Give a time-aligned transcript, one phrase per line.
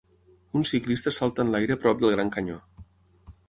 [0.59, 2.61] Un ciclista salta en l'aire prop del Gran Canyó.